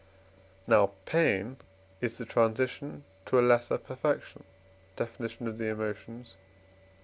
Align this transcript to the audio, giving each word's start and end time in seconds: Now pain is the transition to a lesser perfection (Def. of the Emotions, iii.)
Now 0.65 0.93
pain 1.05 1.57
is 2.01 2.17
the 2.17 2.25
transition 2.25 3.03
to 3.27 3.37
a 3.39 3.45
lesser 3.45 3.77
perfection 3.77 4.45
(Def. 4.95 5.19
of 5.19 5.59
the 5.59 5.67
Emotions, 5.67 6.37
iii.) 6.39 6.43